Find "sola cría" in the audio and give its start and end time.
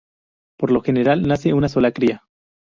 1.69-2.23